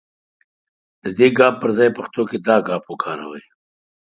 [1.03, 3.43] د دې ګ پر ځای پښتو کې دا گ وکاروئ.